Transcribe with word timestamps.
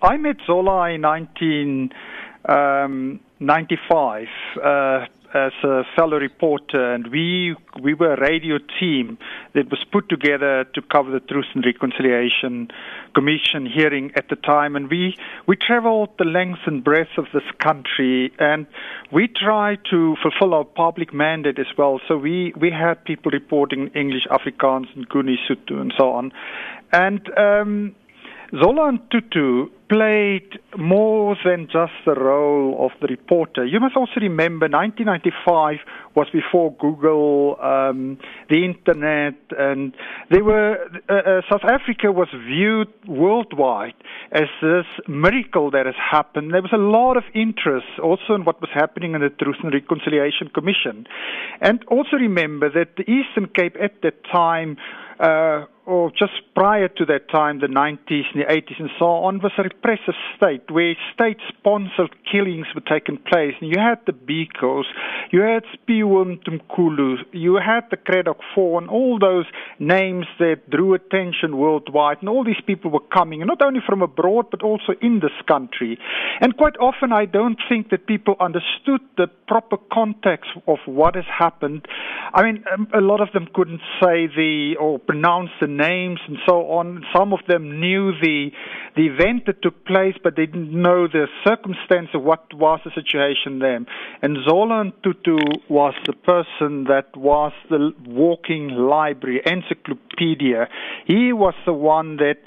I 0.00 0.16
met 0.16 0.36
Zola 0.46 0.90
in 0.90 1.02
1995 1.02 1.90
um, 2.46 3.20
uh, 4.64 5.06
as 5.34 5.52
a 5.64 5.82
fellow 5.96 6.18
reporter, 6.18 6.94
and 6.94 7.08
we 7.08 7.56
we 7.82 7.94
were 7.94 8.14
a 8.14 8.20
radio 8.20 8.58
team 8.78 9.18
that 9.54 9.68
was 9.70 9.84
put 9.92 10.08
together 10.08 10.64
to 10.72 10.80
cover 10.82 11.10
the 11.10 11.18
Truth 11.20 11.46
and 11.54 11.64
Reconciliation 11.66 12.68
Commission 13.14 13.66
hearing 13.66 14.12
at 14.14 14.28
the 14.28 14.36
time, 14.36 14.76
and 14.76 14.88
we 14.88 15.16
we 15.48 15.56
travelled 15.56 16.10
the 16.16 16.24
length 16.24 16.60
and 16.66 16.84
breadth 16.84 17.18
of 17.18 17.26
this 17.34 17.42
country, 17.58 18.32
and 18.38 18.66
we 19.12 19.26
tried 19.26 19.80
to 19.90 20.16
fulfil 20.22 20.54
our 20.54 20.64
public 20.64 21.12
mandate 21.12 21.58
as 21.58 21.76
well. 21.76 22.00
So 22.06 22.16
we 22.16 22.54
we 22.58 22.70
had 22.70 23.04
people 23.04 23.32
reporting 23.32 23.88
English, 23.96 24.28
Afrikaans, 24.30 24.86
and 24.94 25.08
Nguni, 25.08 25.38
Sotho, 25.48 25.80
and 25.80 25.92
so 25.98 26.12
on, 26.12 26.32
and. 26.92 27.28
Um, 27.36 27.96
Zola 28.50 28.92
Ntutu 28.92 29.68
played 29.88 30.58
more 30.76 31.36
than 31.44 31.66
just 31.66 31.92
the 32.04 32.14
role 32.14 32.76
of 32.84 32.92
the 33.00 33.06
reporter. 33.06 33.64
You 33.64 33.80
must 33.80 33.96
also 33.96 34.20
remember 34.20 34.68
1995 34.68 35.76
was 36.14 36.28
before 36.32 36.74
Google, 36.74 37.56
um, 37.62 38.18
the 38.50 38.64
internet, 38.64 39.34
and 39.56 39.94
they 40.30 40.42
were 40.42 40.76
uh, 41.08 41.12
uh, 41.12 41.40
South 41.50 41.64
Africa 41.64 42.12
was 42.12 42.28
viewed 42.46 42.88
worldwide 43.06 43.94
as 44.32 44.48
this 44.60 44.86
miracle 45.06 45.70
that 45.70 45.86
has 45.86 45.94
happened. 45.98 46.52
There 46.52 46.62
was 46.62 46.74
a 46.74 46.84
lot 46.98 47.16
of 47.16 47.24
interest 47.34 47.86
also 48.02 48.34
in 48.34 48.44
what 48.44 48.60
was 48.60 48.70
happening 48.74 49.14
in 49.14 49.20
the 49.20 49.30
Truth 49.30 49.56
and 49.62 49.72
Reconciliation 49.72 50.48
Commission, 50.48 51.06
and 51.60 51.84
also 51.88 52.16
remember 52.16 52.68
that 52.70 52.96
the 52.96 53.04
Eastern 53.10 53.46
Cape 53.54 53.76
at 53.80 54.02
that 54.02 54.24
time. 54.30 54.76
Uh, 55.20 55.64
or 55.88 56.10
just 56.10 56.32
prior 56.54 56.86
to 56.86 57.06
that 57.06 57.30
time, 57.30 57.60
the 57.60 57.66
90s 57.66 58.24
and 58.34 58.42
the 58.42 58.46
80s 58.46 58.78
and 58.78 58.90
so 58.98 59.06
on, 59.06 59.40
was 59.40 59.52
a 59.56 59.62
repressive 59.78 60.14
state 60.36 60.70
where 60.70 60.94
state-sponsored 61.14 62.14
killings 62.30 62.66
were 62.74 62.80
taking 62.80 63.16
place. 63.16 63.54
And 63.60 63.70
you 63.70 63.80
had 63.80 64.00
the 64.06 64.12
Bikos, 64.12 64.84
you 65.30 65.40
had 65.40 65.64
Sphiwe 65.64 66.38
Mtimkulu, 66.38 67.16
you 67.32 67.56
had 67.56 67.84
the 67.90 67.96
Cradock 67.96 68.40
Four, 68.54 68.80
and 68.80 68.90
all 68.90 69.18
those 69.18 69.46
names 69.78 70.26
that 70.38 70.68
drew 70.70 70.94
attention 70.94 71.56
worldwide. 71.56 72.18
And 72.20 72.28
all 72.28 72.44
these 72.44 72.60
people 72.66 72.90
were 72.90 73.06
coming, 73.12 73.40
not 73.40 73.62
only 73.62 73.80
from 73.86 74.02
abroad, 74.02 74.46
but 74.50 74.62
also 74.62 74.92
in 75.00 75.20
this 75.20 75.32
country. 75.46 75.98
And 76.40 76.56
quite 76.56 76.76
often, 76.78 77.12
I 77.12 77.24
don't 77.24 77.58
think 77.68 77.90
that 77.90 78.06
people 78.06 78.36
understood 78.40 79.00
the 79.16 79.26
proper 79.46 79.76
context 79.92 80.50
of 80.66 80.78
what 80.86 81.14
has 81.14 81.24
happened. 81.26 81.86
I 82.34 82.42
mean, 82.42 82.64
um, 82.72 82.88
a 82.94 83.00
lot 83.00 83.20
of 83.20 83.32
them 83.32 83.48
couldn't 83.54 83.80
say 84.02 84.26
the 84.26 84.76
or 84.80 84.98
pronounce 84.98 85.50
the 85.60 85.66
names 85.66 86.20
and 86.26 86.38
so 86.46 86.70
on. 86.72 87.04
Some 87.14 87.32
of 87.32 87.40
them 87.48 87.80
knew 87.80 88.12
the 88.20 88.50
the 88.96 89.06
event 89.06 89.46
that 89.46 89.62
took 89.68 89.84
place, 89.84 90.14
but 90.22 90.34
they 90.36 90.46
didn't 90.46 90.72
know 90.72 91.06
the 91.06 91.26
circumstance 91.44 92.08
of 92.14 92.22
what 92.22 92.42
was 92.54 92.80
the 92.84 92.90
situation 92.94 93.58
then. 93.58 93.86
And 94.22 94.38
Zola 94.48 94.84
Ntutu 94.84 95.38
was 95.68 95.94
the 96.06 96.14
person 96.14 96.84
that 96.84 97.14
was 97.14 97.52
the 97.68 97.92
walking 98.06 98.68
library, 98.68 99.42
encyclopedia. 99.44 100.68
He 101.06 101.32
was 101.32 101.54
the 101.66 101.72
one 101.74 102.16
that 102.16 102.38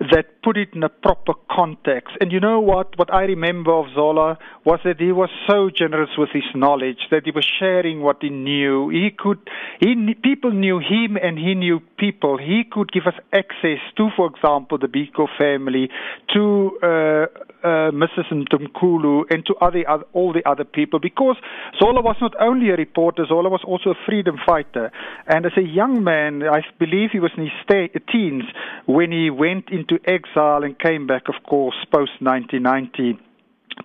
that 0.00 0.42
put 0.42 0.56
it 0.56 0.70
in 0.72 0.82
a 0.82 0.88
proper 0.88 1.34
context. 1.50 2.16
And 2.20 2.32
you 2.32 2.40
know 2.40 2.58
what? 2.60 2.98
What 2.98 3.12
I 3.12 3.24
remember 3.24 3.72
of 3.72 3.86
Zola 3.94 4.38
was 4.64 4.80
that 4.84 4.98
he 4.98 5.12
was 5.12 5.28
so 5.46 5.68
generous 5.68 6.10
with 6.16 6.30
his 6.32 6.44
knowledge 6.54 7.08
that 7.10 7.22
he 7.26 7.30
was 7.30 7.46
sharing 7.58 8.00
what 8.00 8.16
he 8.22 8.30
knew. 8.30 8.88
He 8.88 9.10
could, 9.16 9.38
he 9.78 10.14
people 10.22 10.52
knew 10.52 10.78
him, 10.78 11.18
and 11.22 11.38
he 11.38 11.54
knew 11.54 11.80
people. 11.98 12.38
He 12.38 12.64
could 12.70 12.90
give 12.92 13.06
us 13.06 13.14
access 13.32 13.80
to, 13.98 14.08
for 14.16 14.26
example, 14.34 14.78
the 14.78 14.88
Biko 14.88 15.28
family, 15.36 15.90
to 16.34 16.78
uh, 16.82 17.26
Mrs. 17.92 18.30
Mtimkulu, 18.32 19.24
and 19.30 19.44
to 19.46 19.54
other, 19.60 19.88
other, 19.88 20.04
all 20.12 20.32
the 20.32 20.48
other 20.48 20.64
people, 20.64 20.98
because 20.98 21.36
Zola 21.78 22.00
was 22.00 22.16
not 22.20 22.34
only 22.40 22.70
a 22.70 22.76
reporter, 22.76 23.24
Zola 23.26 23.48
was 23.48 23.62
also 23.64 23.90
a 23.90 23.98
freedom 24.06 24.36
fighter. 24.46 24.90
And 25.26 25.46
as 25.46 25.52
a 25.56 25.62
young 25.62 26.02
man, 26.04 26.42
I 26.42 26.62
believe 26.78 27.10
he 27.12 27.20
was 27.20 27.32
in 27.36 27.44
his 27.44 28.00
teens 28.10 28.44
when 28.86 29.12
he 29.12 29.30
went 29.30 29.70
into 29.70 29.98
exile 30.04 30.64
and 30.64 30.78
came 30.78 31.06
back, 31.06 31.28
of 31.28 31.42
course, 31.48 31.76
post 31.92 32.12
1990 32.20 33.18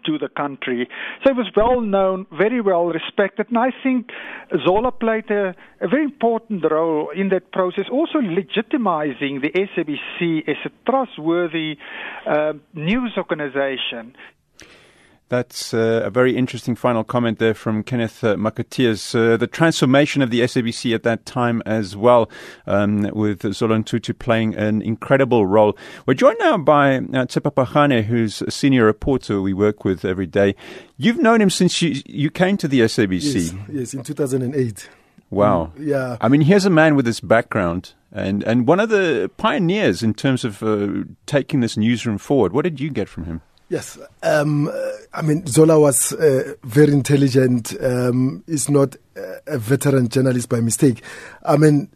to 0.06 0.17
the 0.17 0.29
country. 0.29 0.88
So 1.23 1.33
he 1.33 1.38
was 1.38 1.51
well 1.56 1.81
known, 1.81 2.25
very 2.31 2.61
well 2.61 2.85
respected, 2.85 3.47
and 3.50 3.57
I 3.57 3.72
think 3.83 4.09
Zola 4.66 4.91
played 4.91 5.29
a, 5.31 5.56
a, 5.81 5.88
very 5.88 6.03
important 6.03 6.63
role 6.69 7.09
in 7.16 7.29
that 7.29 7.51
process, 7.51 7.85
also 7.91 8.19
legitimizing 8.19 9.41
the 9.41 9.51
SABC 9.51 10.47
as 10.47 10.57
a 10.66 10.89
trustworthy 10.89 11.78
uh, 12.28 12.53
news 12.73 13.13
organization. 13.17 14.16
That's 15.29 15.73
uh, 15.73 16.01
a 16.05 16.11
very 16.11 16.37
interesting 16.37 16.75
final 16.75 17.03
comment 17.03 17.39
there 17.39 17.55
from 17.55 17.81
Kenneth 17.81 18.23
uh, 18.23 18.35
Makatees. 18.35 19.15
Uh, 19.15 19.37
the 19.37 19.47
transformation 19.47 20.21
of 20.21 20.29
the 20.29 20.41
SABC 20.41 20.93
at 20.93 21.01
that 21.01 21.25
time 21.25 21.63
as 21.65 21.97
well, 21.97 22.29
um, 22.67 23.09
with 23.11 23.41
Zola 23.53 23.77
Ntutu 23.77 24.17
playing 24.17 24.53
an 24.55 24.83
incredible 24.83 25.47
role. 25.47 25.75
We're 26.05 26.13
joined 26.13 26.37
now 26.39 26.57
by 26.59 26.97
uh, 26.97 27.25
Tshepo 27.25 27.51
Pagane, 27.51 28.03
who's 28.03 28.43
a 28.43 28.51
senior 28.51 28.85
reporter 28.85 29.41
we 29.41 29.53
work 29.53 29.83
with 29.83 30.05
every 30.05 30.27
day. 30.27 30.55
You've 30.97 31.17
known 31.17 31.41
him 31.41 31.49
since 31.49 31.81
you, 31.81 32.01
you 32.05 32.29
came 32.29 32.55
to 32.57 32.67
the 32.67 32.81
SABC. 32.81 33.33
Yes, 33.33 33.53
yes, 33.71 33.93
in 33.95 34.03
2008. 34.03 34.89
Wow. 35.31 35.71
Mm, 35.75 35.87
yeah. 35.87 36.17
I 36.21 36.27
mean, 36.27 36.41
here's 36.41 36.65
a 36.65 36.69
man 36.69 36.95
with 36.95 37.05
this 37.05 37.19
background 37.19 37.93
and, 38.11 38.43
and 38.43 38.67
one 38.67 38.79
of 38.79 38.89
the 38.89 39.29
pioneers 39.37 40.03
in 40.03 40.13
terms 40.13 40.45
of 40.45 40.61
uh, 40.61 41.03
taking 41.25 41.59
this 41.61 41.75
newsroom 41.75 42.17
forward. 42.17 42.53
What 42.53 42.61
did 42.61 42.79
you 42.79 42.89
get 42.89 43.09
from 43.09 43.25
him? 43.25 43.41
Yes, 43.67 43.97
um, 44.21 44.71
I 45.13 45.21
mean 45.23 45.45
Zola 45.47 45.79
was 45.79 46.13
uh, 46.13 46.53
very 46.63 46.91
intelligent. 46.93 47.75
Um, 47.81 48.43
he's 48.45 48.69
not 48.69 48.95
a 49.47 49.57
veteran 49.57 50.07
journalist 50.07 50.49
by 50.49 50.59
mistake. 50.59 51.01
I 51.43 51.57
mean, 51.57 51.89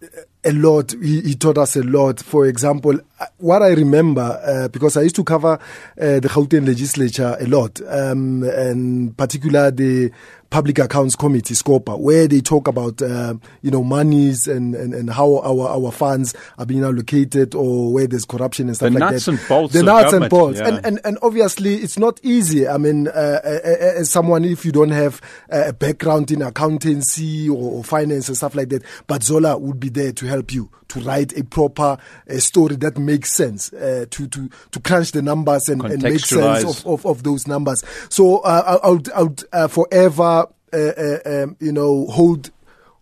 a 0.44 0.52
lot. 0.54 0.92
He, 0.92 1.22
he, 1.22 1.36
taught 1.36 1.58
us 1.58 1.76
a 1.76 1.84
lot. 1.84 2.20
For 2.22 2.46
example, 2.48 3.00
uh, 3.20 3.26
what 3.38 3.62
I 3.62 3.70
remember, 3.70 4.22
uh, 4.22 4.68
because 4.70 4.96
I 4.96 5.02
used 5.02 5.16
to 5.18 5.24
cover 5.24 5.60
uh, 6.00 6.20
the 6.20 6.30
Gauteng 6.30 6.66
legislature 6.66 7.36
a 7.40 7.46
lot, 7.46 7.82
um, 7.88 8.44
and 8.44 9.16
particular 9.18 9.72
the 9.72 10.12
Public 10.50 10.80
Accounts 10.80 11.16
Committee, 11.16 11.54
SCOPA, 11.54 12.00
where 12.00 12.28
they 12.28 12.42
talk 12.42 12.68
about, 12.68 13.02
uh, 13.04 13.36
you 13.62 13.70
know, 13.70 13.84
monies 13.84 14.48
and, 14.48 14.74
and, 14.74 14.96
and 14.96 15.10
how 15.12 15.38
our, 15.40 15.70
our 15.70 15.92
funds 15.92 16.34
are 16.58 16.66
being 16.66 16.84
allocated 16.84 17.54
or 17.54 17.94
where 17.94 18.08
there's 18.08 18.26
corruption 18.26 18.68
and 18.68 18.76
stuff 18.76 18.92
the 18.92 19.00
like 19.00 19.12
nuts 19.12 19.26
that. 19.26 19.32
And 19.32 19.48
bolts 19.48 19.74
the 19.74 19.84
nuts 19.84 20.14
and 20.14 20.28
bolts. 20.28 20.60
Yeah. 20.60 20.70
And, 20.70 20.86
and, 20.86 21.00
and 21.04 21.18
obviously 21.22 21.76
it's 21.76 22.00
not 22.00 22.20
easy. 22.24 22.68
I 22.68 22.78
mean, 22.78 23.08
uh, 23.10 23.42
as 23.44 24.10
someone, 24.10 24.44
if 24.44 24.66
you 24.66 24.72
don't 24.72 24.90
have 24.90 25.22
a 25.50 25.72
background 25.72 26.32
in 26.32 26.42
accountancy 26.42 27.48
or, 27.48 27.74
or 27.74 27.84
finance 27.84 28.28
and 28.28 28.36
stuff 28.36 28.56
like 28.56 28.70
that, 28.70 28.84
but 29.06 29.22
Zola 29.22 29.56
would 29.56 29.80
be 29.80 29.90
there 29.90 30.14
to 30.14 30.26
help 30.30 30.54
you 30.54 30.70
to 30.90 31.00
write 31.02 31.38
a 31.38 31.44
proper 31.44 31.98
uh, 32.30 32.38
story 32.38 32.76
that 32.78 32.98
makes 32.98 33.32
sense, 33.32 33.72
uh, 33.74 34.06
to, 34.10 34.28
to, 34.28 34.50
to 34.72 34.80
crunch 34.80 35.12
the 35.12 35.22
numbers 35.22 35.70
and, 35.70 35.84
and 35.84 36.04
make 36.04 36.20
sense 36.20 36.64
of, 36.64 36.86
of, 36.86 37.06
of, 37.06 37.24
those 37.24 37.48
numbers. 37.48 37.84
So 38.10 38.40
uh, 38.40 38.80
I, 38.84 38.90
would, 38.90 39.12
I 39.12 39.22
would 39.24 39.44
uh, 39.54 39.68
forever, 39.68 40.48
uh, 40.74 40.78
uh, 40.78 41.20
um, 41.26 41.58
you 41.60 41.72
know, 41.72 42.08
hold 42.08 42.52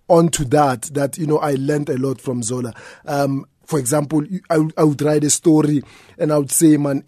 on 0.07 0.29
to 0.29 0.45
that, 0.45 0.83
that, 0.93 1.17
you 1.17 1.25
know, 1.27 1.37
I 1.39 1.55
learned 1.55 1.89
a 1.89 1.97
lot 1.97 2.21
from 2.21 2.43
Zola. 2.43 2.73
Um, 3.05 3.45
for 3.65 3.79
example, 3.79 4.23
I, 4.49 4.65
I 4.77 4.83
would 4.83 5.01
write 5.01 5.23
a 5.23 5.29
story 5.29 5.83
and 6.17 6.31
I 6.31 6.37
would 6.37 6.51
say, 6.51 6.77
man, 6.77 7.03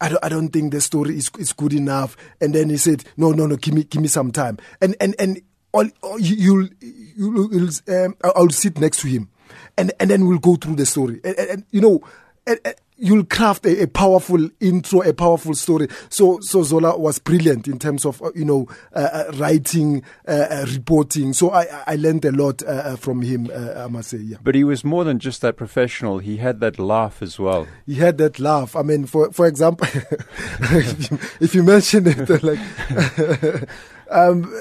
I 0.00 0.08
don't, 0.08 0.24
I 0.24 0.28
don't 0.28 0.48
think 0.48 0.72
the 0.72 0.80
story 0.80 1.16
is, 1.16 1.30
is 1.38 1.52
good 1.52 1.72
enough. 1.72 2.16
And 2.40 2.54
then 2.54 2.70
he 2.70 2.76
said, 2.76 3.04
no, 3.16 3.32
no, 3.32 3.46
no, 3.46 3.56
give 3.56 3.74
me, 3.74 3.84
give 3.84 4.02
me 4.02 4.08
some 4.08 4.30
time. 4.30 4.58
And, 4.80 4.94
and, 5.00 5.16
and 5.18 5.42
all, 5.72 5.88
you, 6.18 6.68
you, 6.80 7.48
you'll, 7.50 7.70
um, 7.88 8.16
I'll 8.22 8.50
sit 8.50 8.78
next 8.78 9.00
to 9.00 9.08
him 9.08 9.28
and, 9.76 9.92
and 10.00 10.10
then 10.10 10.26
we'll 10.26 10.38
go 10.38 10.56
through 10.56 10.76
the 10.76 10.86
story. 10.86 11.20
And, 11.24 11.38
and, 11.38 11.50
and 11.50 11.64
you 11.70 11.80
know, 11.80 12.00
and, 12.46 12.58
you'll 12.96 13.24
craft 13.24 13.66
a, 13.66 13.82
a, 13.82 13.86
powerful 13.86 14.48
intro, 14.60 15.02
a 15.02 15.12
powerful 15.12 15.54
story. 15.54 15.88
So, 16.08 16.40
so 16.40 16.62
Zola 16.62 16.98
was 16.98 17.18
brilliant 17.18 17.68
in 17.68 17.78
terms 17.78 18.06
of, 18.06 18.22
uh, 18.22 18.30
you 18.34 18.44
know, 18.44 18.68
uh, 18.94 18.98
uh, 19.12 19.32
writing, 19.34 20.02
uh, 20.26 20.46
uh, 20.50 20.66
reporting. 20.72 21.32
So 21.32 21.50
I, 21.50 21.66
I 21.86 21.96
learned 21.96 22.24
a 22.24 22.32
lot 22.32 22.62
from 22.98 23.22
him, 23.22 23.50
I 23.54 23.86
must 23.88 24.10
say, 24.10 24.18
yeah. 24.18 24.38
But 24.42 24.54
he 24.54 24.64
was 24.64 24.84
more 24.84 25.04
than 25.04 25.18
just 25.18 25.42
that 25.42 25.56
professional. 25.56 26.18
He 26.18 26.38
had 26.38 26.60
that 26.60 26.78
laugh 26.78 27.22
as 27.22 27.38
well. 27.38 27.66
He 27.84 27.96
had 27.96 28.18
that 28.18 28.38
laugh. 28.38 28.74
I 28.74 28.82
mean, 28.82 29.06
for, 29.06 29.30
for 29.32 29.46
example, 29.46 29.88
if, 29.92 31.10
you, 31.10 31.18
if, 31.40 31.54
you, 31.54 31.62
mention 31.62 32.06
it, 32.06 32.28
like, 32.42 33.68
um, 34.10 34.52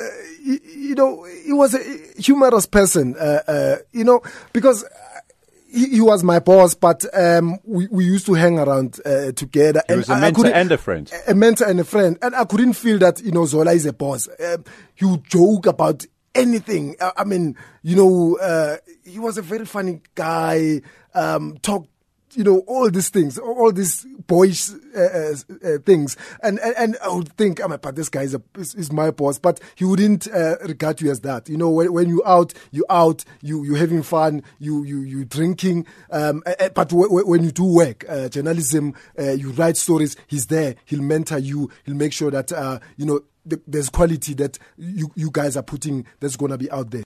you, 0.45 0.95
know, 0.95 1.23
he 1.23 1.53
was 1.53 1.73
a 1.73 2.21
humorous 2.21 2.65
person, 2.67 3.15
you 3.91 4.03
know, 4.03 4.21
because 4.53 4.85
he, 5.75 5.89
he, 5.89 6.01
was 6.01 6.23
my 6.23 6.39
boss, 6.39 6.73
but 6.73 7.05
um, 7.13 7.59
we, 7.65 7.87
we 7.87 8.05
used 8.05 8.25
to 8.27 8.33
hang 8.33 8.57
around 8.57 8.99
uh, 9.05 9.33
together. 9.33 9.81
He 9.87 9.95
was 9.95 10.09
a 10.09 10.17
mentor 10.17 10.47
and 10.47 10.71
a 10.71 10.77
friend. 10.77 11.11
A 11.27 11.35
mentor 11.35 11.65
and 11.65 11.79
a 11.81 11.83
friend. 11.83 12.17
And 12.21 12.33
I 12.33 12.45
couldn't 12.45 12.73
feel 12.73 12.97
that, 12.99 13.21
you 13.21 13.31
know, 13.31 13.45
Zola 13.45 13.73
is 13.73 13.85
a 13.85 13.93
boss. 13.93 14.29
Um, 14.39 14.63
he 14.95 15.05
would 15.05 15.25
joke 15.25 15.65
about 15.65 16.05
anything. 16.33 16.95
I, 17.01 17.11
I 17.17 17.23
mean, 17.25 17.57
you 17.83 17.97
know, 17.97 18.37
uh, 18.37 18.77
he 19.03 19.19
was 19.19 19.37
a 19.37 19.41
very 19.41 19.65
funny 19.65 20.01
guy, 20.15 20.81
um, 21.13 21.57
talked 21.61 21.89
you 22.35 22.43
know, 22.43 22.59
all 22.67 22.89
these 22.89 23.09
things, 23.09 23.37
all 23.37 23.71
these 23.71 24.05
boyish 24.27 24.69
uh, 24.95 24.99
uh, 24.99 25.33
uh, 25.63 25.77
things. 25.85 26.17
And, 26.41 26.59
and, 26.59 26.75
and 26.77 26.97
I 27.03 27.09
would 27.09 27.33
think, 27.33 27.63
I 27.63 27.67
mean, 27.67 27.79
but 27.81 27.95
this 27.95 28.09
guy 28.09 28.23
is, 28.23 28.33
a, 28.33 28.41
is, 28.57 28.75
is 28.75 28.91
my 28.91 29.11
boss, 29.11 29.39
but 29.39 29.59
he 29.75 29.85
wouldn't 29.85 30.27
uh, 30.27 30.57
regard 30.63 31.01
you 31.01 31.11
as 31.11 31.21
that. 31.21 31.49
You 31.49 31.57
know, 31.57 31.69
when, 31.69 31.93
when 31.93 32.09
you 32.09 32.21
out, 32.25 32.53
you 32.71 32.85
out, 32.89 33.23
you, 33.41 33.63
you 33.63 33.75
having 33.75 34.03
fun, 34.03 34.43
you, 34.59 34.83
you, 34.83 35.01
you 35.01 35.25
drinking. 35.25 35.85
Um, 36.11 36.43
but 36.45 36.89
w- 36.89 37.07
w- 37.07 37.27
when 37.27 37.43
you 37.43 37.51
do 37.51 37.65
work, 37.65 38.05
uh, 38.09 38.29
journalism, 38.29 38.93
uh, 39.19 39.31
you 39.31 39.51
write 39.51 39.77
stories, 39.77 40.15
he's 40.27 40.47
there. 40.47 40.75
He'll 40.85 41.01
mentor 41.01 41.39
you. 41.39 41.69
He'll 41.85 41.95
make 41.95 42.13
sure 42.13 42.31
that, 42.31 42.51
you 42.97 43.05
know, 43.05 43.21
there's 43.67 43.89
quality 43.89 44.33
that 44.33 44.57
you, 44.75 45.11
you 45.15 45.29
guys 45.31 45.55
are 45.55 45.61
putting 45.61 46.07
that's 46.19 46.35
going 46.35 46.51
to 46.51 46.57
be 46.57 46.69
out 46.71 46.89
there. 46.89 47.03